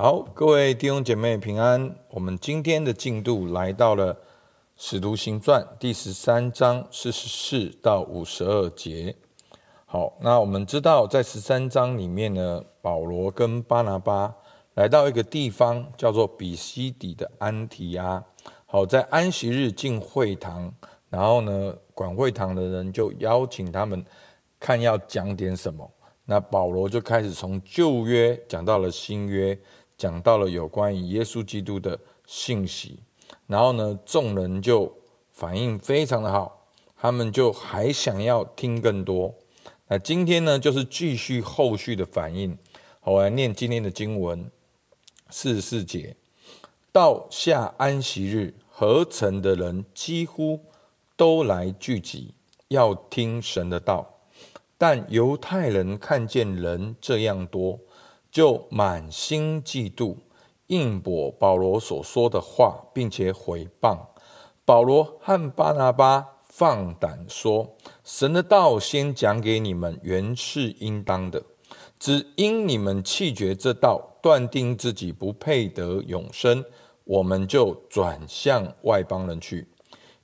[0.00, 1.92] 好，各位弟兄姐妹平安。
[2.10, 4.14] 我们今天的进度来到了
[4.76, 9.16] 《使徒行传》第十三章四十四到五十二节。
[9.86, 14.32] 好，那我们知道，在十三章里面呢，保罗跟巴拿巴
[14.74, 18.22] 来到一个地方，叫做比西底的安提亚。
[18.66, 20.72] 好，在安息日进会堂，
[21.10, 24.06] 然后呢，管会堂的人就邀请他们，
[24.60, 25.90] 看要讲点什么。
[26.24, 29.58] 那保罗就开始从旧约讲到了新约。
[29.98, 33.00] 讲到了有关于耶稣基督的信息，
[33.48, 34.96] 然后呢，众人就
[35.32, 39.34] 反应非常的好，他们就还想要听更多。
[39.88, 42.56] 那今天呢，就是继续后续的反应。
[43.00, 44.48] 好，我来念今天的经文，
[45.30, 46.14] 四十四节，
[46.92, 50.60] 到下安息日，合城的人几乎
[51.16, 52.34] 都来聚集，
[52.68, 54.20] 要听神的道。
[54.76, 57.80] 但犹太人看见人这样多。
[58.30, 60.16] 就满心嫉妒，
[60.66, 63.98] 应驳保罗所说的话，并且毁谤
[64.64, 71.40] 保罗和巴拿巴，放胆说：神的道先讲给你们，原是应当的；
[71.98, 76.64] 只因你们弃绝这道，断定自己不配得永生，
[77.04, 79.66] 我们就转向外邦人去。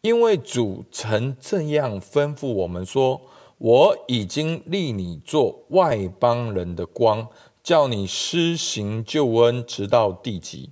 [0.00, 3.20] 因为主曾这样吩咐我们说：
[3.58, 7.26] 我已经立你做外邦人的光。
[7.68, 10.70] 叫你施行救恩，直到地极。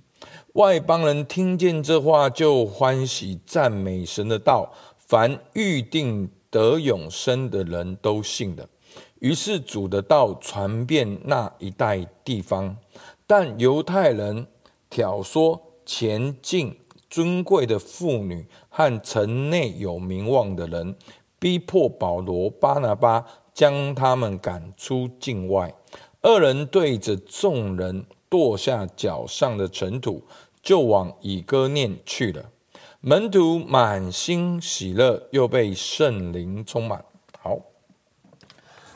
[0.53, 4.73] 外邦人听见这话，就欢喜赞美神的道。
[4.97, 8.67] 凡预定得永生的人都信了。
[9.19, 12.75] 于是主的道传遍那一带地方。
[13.27, 14.47] 但犹太人
[14.89, 16.79] 挑唆前进
[17.11, 20.95] 尊贵的妇女和城内有名望的人，
[21.37, 23.23] 逼迫保罗、巴拿巴，
[23.53, 25.75] 将他们赶出境外。
[26.21, 30.23] 二人对着众人跺下脚上的尘土，
[30.61, 32.51] 就往以哥念去了。
[32.99, 37.05] 门徒满心喜乐，又被圣灵充满。
[37.39, 37.57] 好，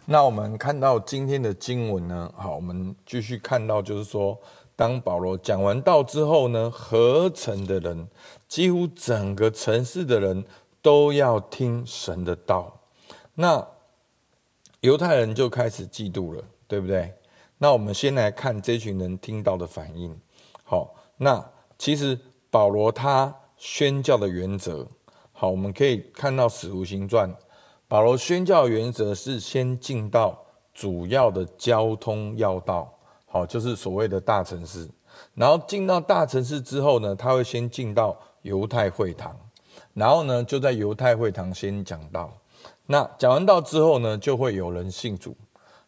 [0.05, 2.33] 那我们看到今天的经文呢？
[2.35, 4.37] 好，我们继续看到，就是说，
[4.75, 8.07] 当保罗讲完道之后呢，合成的人，
[8.47, 10.43] 几乎整个城市的人
[10.81, 12.81] 都要听神的道。
[13.35, 13.65] 那
[14.81, 17.13] 犹太人就开始嫉妒了，对不对？
[17.57, 20.17] 那我们先来看这群人听到的反应。
[20.63, 21.45] 好，那
[21.77, 22.17] 其实
[22.49, 24.87] 保罗他宣教的原则，
[25.33, 27.29] 好，我们可以看到《使徒行传》，
[27.89, 30.41] 保罗宣教原则是先进到
[30.73, 32.89] 主要的交通要道，
[33.25, 34.89] 好，就是所谓的大城市。
[35.35, 39.37] 然后进到大城市之后呢，他会先进到犹太会堂，
[39.93, 42.31] 然后呢就在犹太会堂先讲道。
[42.85, 45.35] 那讲完道之后呢，就会有人信主。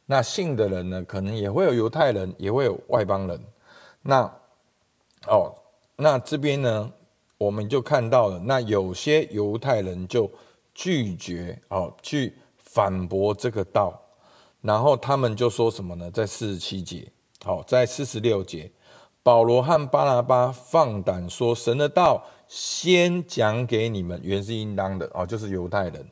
[0.06, 3.40] 那信的人呢，可能也会有犹太人，也会有外邦人。
[4.02, 4.22] 那
[5.28, 5.54] 哦，
[5.96, 6.92] 那这边呢，
[7.38, 10.30] 我们就看到了，那有些犹太人就
[10.74, 13.98] 拒绝哦，去反驳这个道，
[14.60, 16.12] 然后他们就说什么呢？
[16.12, 17.10] 在四十七节，
[17.46, 18.70] 好，在四十六节，
[19.24, 26.06] 保罗和巴拿巴放胆说，神的道先讲给你们，原是应当的哦，就是犹太人。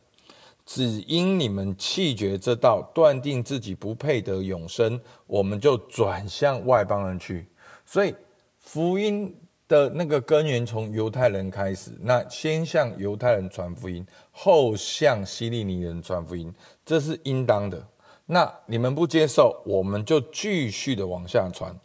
[0.74, 7.46] 只因你们弃绝这道，断定自己不配得永生，我们就转向外邦人去。
[7.86, 8.16] 所以
[8.58, 9.36] 福音
[9.68, 16.54] 的那个根源从犹太人开始，那先向犹太人传福音，后向希利尼人传福音，
[16.86, 17.86] 这是应当的。
[18.28, 21.78] 那你们不接受，我们就继续的往下传。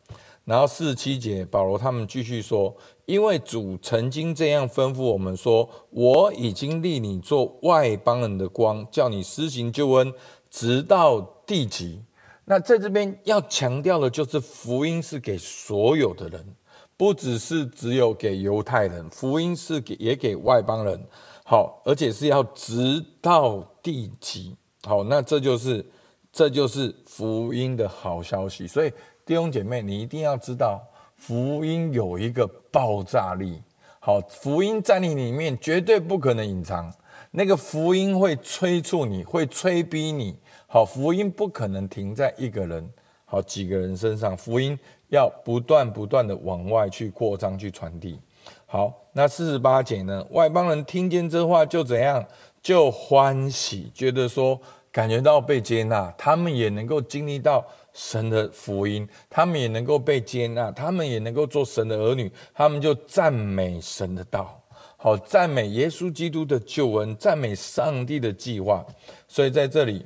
[0.44, 2.72] 然后四十七节，保罗他们继续说。
[3.06, 10.12] 因为主曾经这样吩咐我们说：“我已经立你做外邦人的光，叫你施行救恩，
[10.50, 12.02] 直到地极。”
[12.46, 16.56] 那在这边要强调的就是，福音是给所有的人，
[16.96, 21.00] 不只是只有给犹太人，福音是给也给外邦人。
[21.44, 24.56] 好，而且是要直到地极。
[24.82, 25.84] 好，那这就是
[26.32, 28.66] 这就是福音的好消息。
[28.66, 28.90] 所以
[29.24, 30.82] 弟兄姐妹，你一定要知道。
[31.16, 33.60] 福音有一个爆炸力，
[33.98, 36.92] 好，福音在你里面绝对不可能隐藏，
[37.30, 40.36] 那个福音会催促你，会催逼你，
[40.66, 42.89] 好，福音不可能停在一个人，
[43.24, 44.78] 好，几个人身上，福音
[45.09, 48.21] 要不断不断的往外去扩张，去传递。
[48.66, 50.24] 好，那四十八节呢？
[50.30, 52.24] 外邦人听见这话就怎样？
[52.62, 54.60] 就欢喜，觉得说
[54.92, 57.65] 感觉到被接纳，他们也能够经历到。
[57.98, 64.63] 神的福音，他们也能够被接纳，他们也能够做神的儿女，他们就赞美神的道，
[64.98, 68.84] 好，赞美耶稣基督的救恩，赞美上帝的计划。
[69.27, 70.04] 所以在这里，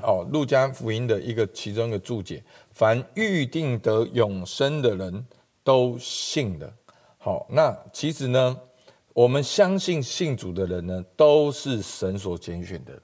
[0.00, 2.40] 哦，路加福音的一个其中一个注解，
[2.70, 5.26] 凡预定得永生的人
[5.64, 6.72] 都信了。
[7.18, 8.56] 好，那其实呢，
[9.12, 13.02] 我们相信信主的人呢，都是神所拣选的人。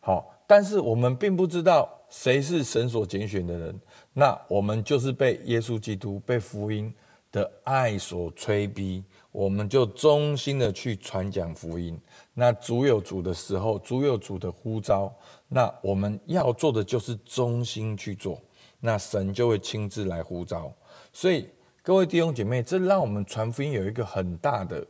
[0.00, 3.80] 好，但是我们并不知道谁是神所拣选的人。
[4.14, 6.92] 那我们就是被耶稣基督、被福音
[7.30, 12.00] 的爱所催逼，我们就忠心的去传讲福音。
[12.32, 15.14] 那主有主的时候，主有主的呼召，
[15.48, 18.40] 那我们要做的就是忠心去做。
[18.80, 20.72] 那神就会亲自来呼召。
[21.12, 21.46] 所以
[21.82, 24.82] 各位弟兄姐妹，这让我们传福音有一个很大的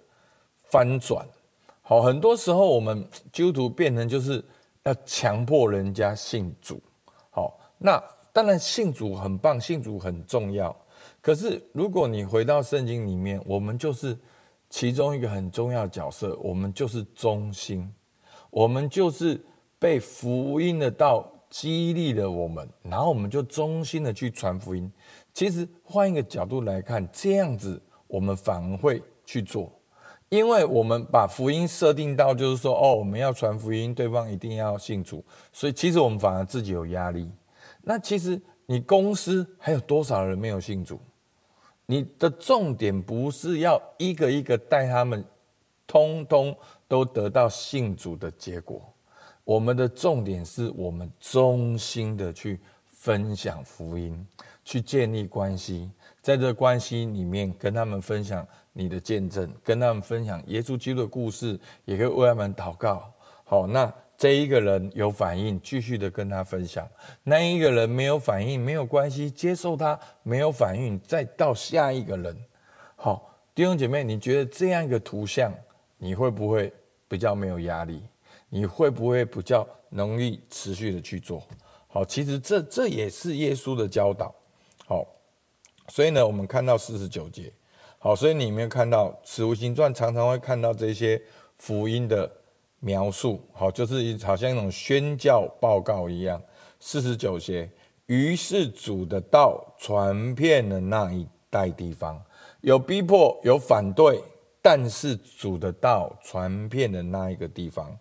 [0.71, 1.27] 翻转。
[1.83, 4.45] 好，很多时候我们基督徒变成就是
[4.85, 6.81] 要强迫人家信主。
[7.31, 8.03] 好，那
[8.33, 10.75] 当然信主很棒，信主很重要。
[11.21, 14.17] 可是，如果你回到圣经里面，我们就是
[14.71, 17.93] 其中一个很重要的角色，我们就是中心，
[18.51, 19.41] 我们就是
[19.79, 24.91] 被福音的道激励了我们，然后我们就忠心的去传福音。
[25.33, 29.73] 其实换一个角度来看，这样子我们反而会去做，
[30.29, 37.31] 因为我们把福音设定到就是说，哦，我们要传福音，对方一定要信主，所以其实我们反而自己有压力。
[37.83, 41.01] 那其实你公司还有多少人没有信主？
[41.87, 45.25] 你的重点不是要一个一个带他们，
[45.87, 46.55] 通通
[46.87, 48.83] 都得到信主的结果。
[49.45, 54.27] 我们的重点是我们衷心的去分享福音，
[54.63, 55.91] 去建立关系，
[56.21, 58.47] 在这关系里面跟他们分享
[58.79, 63.13] 你的见证，跟他们分享耶稣基督的故事，也可以为他们祷告。
[63.43, 63.93] 好，那。
[64.17, 66.85] 这一个人有反应，继续的跟他分享；
[67.23, 72.37] 那一个人没有反应，没有关系，接受他没有反应，再到下一个人。
[72.97, 75.55] 好，弟兄姐妹，你觉得这样一个图像，
[75.99, 76.73] 你会不会
[77.07, 78.03] 比较没有压力？
[78.49, 81.41] 你会不会比较容易持续的去做？
[81.87, 84.35] 好，其实这这也是耶稣的教导。
[84.85, 85.07] 好，
[85.91, 87.53] 所以呢，我们看到四十九节。
[87.99, 91.21] 好，所以你有没有看到《使徒行传》常常会看到这些
[91.59, 92.31] 福音的。
[92.81, 96.41] 描述好，就是好像一种宣教报告一样。
[96.79, 97.69] 四十九节，
[98.07, 102.23] 于是主的道传遍了那一带地方，
[102.61, 104.23] 有逼迫，有反对，
[104.63, 107.99] 但是主的道传遍了那一个地方。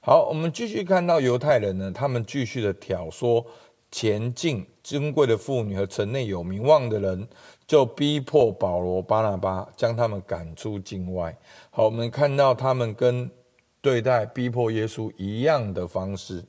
[0.00, 3.44] 好，我们继续看到犹太人呢，他们继续的挑唆
[3.90, 7.26] 前进尊贵的妇女和城内有名望的人，
[7.70, 11.32] 就逼迫保罗、巴拿巴，将他们赶出境外。
[11.70, 13.30] 好，我们看到他们跟
[13.80, 16.44] 对待逼迫耶稣一样的方式，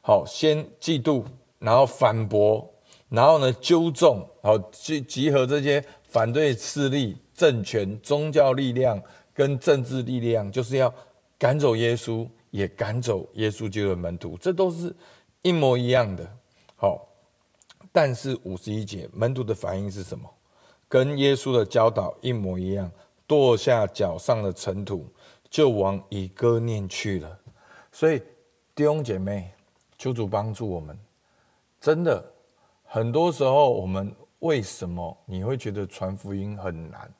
[0.00, 1.26] 好，先嫉妒，
[1.58, 2.66] 然后反驳，
[3.10, 8.98] 然后呢纠众，好集集合这些反对势力、政权、宗教力量
[9.34, 10.90] 跟政治力量，就是要
[11.36, 14.96] 赶走耶稣，也赶走耶稣基督的门徒，这都是
[15.42, 16.26] 一模一样的。
[16.76, 17.06] 好，
[17.92, 20.26] 但是五十一节门徒的反应是什么？
[20.92, 22.92] 跟耶稣的教导一模一样，
[23.26, 25.06] 跺下脚上的尘土。
[25.48, 27.38] 就往以哥念去了，
[27.90, 28.18] 所以
[28.74, 29.50] 弟兄姐妹，
[29.96, 30.98] 求主帮助我们。
[31.80, 32.22] 真的，
[32.84, 37.10] 很多时候我们为什么你会觉得传福音很难？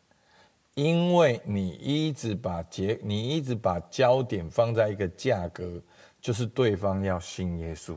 [0.74, 5.80] 因为你一直把结，你一直把焦点放在一个价格，
[6.20, 7.94] 就是对方要信耶稣。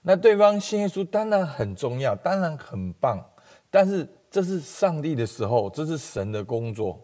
[0.00, 3.22] 那对方信耶稣当然很重要，当然很棒，
[3.70, 7.00] 但是这是上帝的时候，这是神的工作。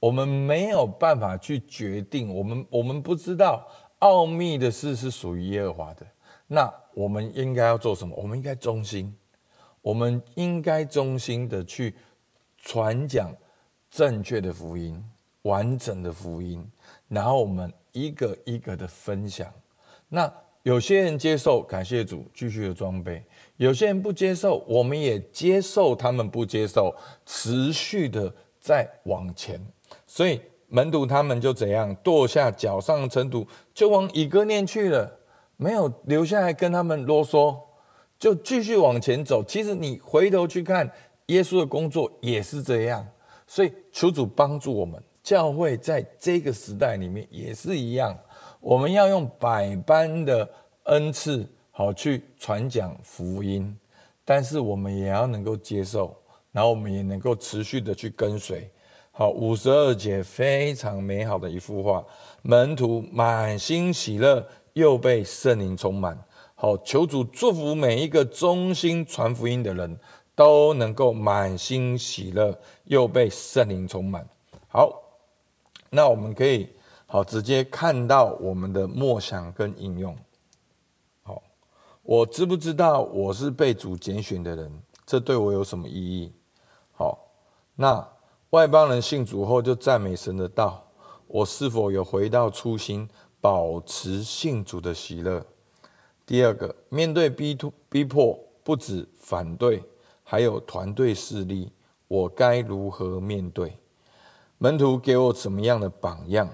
[0.00, 3.66] 我们没有办法去决定，我们我们不知道
[3.98, 6.06] 奥秘的事是属于耶和华的。
[6.46, 8.14] 那我们应该要做什么？
[8.16, 9.12] 我们应该忠心，
[9.82, 11.94] 我们应该忠心的去
[12.56, 13.34] 传讲
[13.90, 15.04] 正确的福音、
[15.42, 16.64] 完整的福音，
[17.08, 19.52] 然后我们一个一个的分享。
[20.08, 20.32] 那
[20.64, 23.22] 有些人接受，感谢主，继续的装备；
[23.56, 29.60] 有些人不接受，我们也接受他们不接受，持续的在往前。
[30.06, 35.10] 所以门徒他们就怎样跺下脚上的尘土，就往以哥念去了，
[35.56, 37.56] 没有留下来跟他们啰嗦，
[38.18, 39.42] 就继续往前走。
[39.46, 40.90] 其实你回头去看
[41.26, 43.06] 耶稣的工作也是这样，
[43.46, 48.18] 所以求主帮助我们，教会在这个时代里面也是一样，
[48.60, 50.48] 我们要用百般的
[50.84, 53.76] 恩赐好去传讲福音，
[54.24, 56.16] 但是我们也要能够接受，
[56.50, 58.70] 然后我们也能够持续的去跟随。
[59.10, 62.04] 好，五十二节非常美好的一幅画，
[62.42, 66.16] 门徒满心喜乐，又被圣灵充满。
[66.54, 69.98] 好，求主祝福每一个忠心传福音的人，
[70.34, 74.26] 都能够满心喜乐，又被圣灵充满。
[74.68, 75.02] 好，
[75.90, 76.68] 那我们可以
[77.10, 80.14] 好直接看到我们的默想跟应用。
[81.22, 81.42] 好，
[82.02, 84.70] 我知不知道我是被主拣选的人？
[85.06, 86.30] 这对我有什么意义？
[86.92, 87.18] 好，
[87.76, 88.06] 那
[88.50, 90.84] 外邦人信主后就赞美神的道，
[91.26, 93.08] 我是否有回到初心，
[93.40, 95.42] 保持信主的喜乐？
[96.26, 99.82] 第二个，面对逼逼迫，不止反对，
[100.22, 101.72] 还有团队势力，
[102.06, 103.78] 我该如何面对？
[104.58, 106.46] 门徒给我什么样的榜样？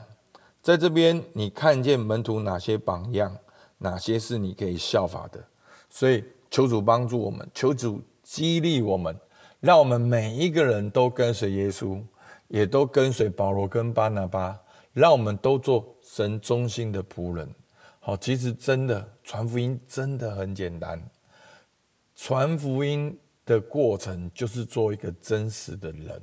[0.65, 3.37] 在这边，你看见门徒哪些榜样？
[3.77, 5.45] 哪些是你可以效法的？
[5.91, 9.15] 所以，求主帮助我们，求主激励我们，
[9.61, 12.03] 让我们每一个人都跟随耶稣，
[12.49, 14.59] 也都跟随保罗跟巴拿巴，
[14.95, 17.47] 让我们都做神忠心的仆人。
[18.01, 20.99] 好，其实真的传福音真的很简单。
[22.17, 26.23] 传福音的过程就是做一个真实的人，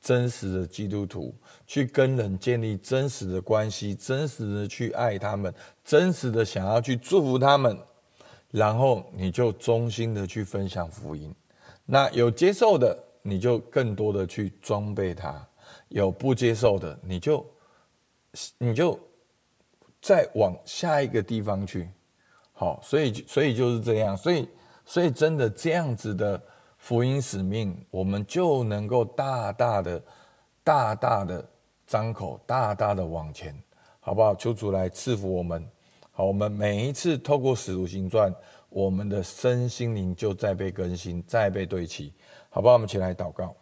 [0.00, 1.34] 真实的基督徒，
[1.66, 5.54] 去跟人建立真实的关系，真实的去爱他们，
[5.84, 7.78] 真实的想要去祝福他们，
[8.50, 11.34] 然后你就衷心的去分享福音。
[11.84, 15.34] 那有接受的，你就更多的去装备他；
[15.88, 17.46] 有不接受的，你就
[18.58, 18.98] 你就。
[20.02, 21.86] 再往下一个地方去，
[22.54, 24.48] 好，所以所以就是这样，所以
[24.86, 26.42] 所以真的这样子的
[26.80, 30.02] 福音使命，我们就能够大大的、
[30.64, 31.46] 大大的
[31.86, 33.54] 张口，大大的往前，
[34.00, 34.34] 好不好？
[34.34, 35.64] 求主来赐福我们。
[36.10, 38.34] 好，我们每一次透过使徒行传，
[38.70, 42.12] 我们的身心灵就在被更新，在被对齐，
[42.48, 42.72] 好不好？
[42.72, 43.54] 我们起来祷告。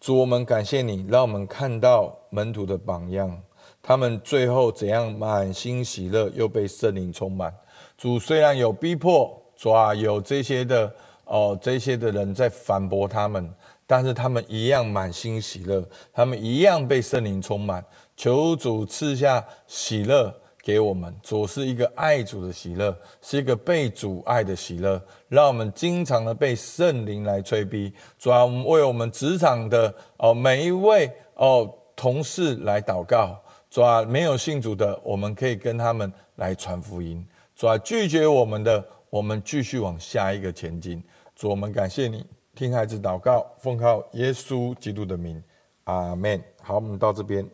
[0.00, 3.40] 主，我们感谢你，让我们看到门徒的榜样。
[3.80, 7.54] 他们最后怎样满心喜乐，又被圣灵充满。
[7.98, 10.92] 主虽然有逼迫，主啊，有这些的
[11.24, 13.52] 哦，这些的人在反驳他们，
[13.86, 17.84] 但是他们一样满心喜乐，他们一样被圣灵充满。
[18.16, 27.92] 求主赐下喜乐给我们，主是一个爱主的喜乐，是一个被主爱的喜乐，让我们经常的被圣灵来催逼。
[28.18, 33.38] 主啊，为我们职场的哦每一位哦同事来祷告。
[33.68, 37.26] 主啊，没有信主的，我们可以跟他们来传福音。
[37.56, 41.00] 主啊，拒绝我们的，我们继续往下一个前进。
[41.36, 45.40] 主，我们感谢你，听孩子祷告，奉靠耶稣基督的名，
[45.84, 46.42] 阿门。
[46.60, 47.48] 好，我们到这边。